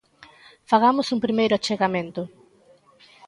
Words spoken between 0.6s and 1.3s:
Fagamos un